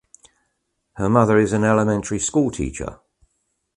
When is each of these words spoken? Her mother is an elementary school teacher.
Her 0.93 1.11
mother 1.11 1.37
is 1.37 1.53
an 1.53 1.63
elementary 1.63 2.17
school 2.17 2.49
teacher. 2.49 2.99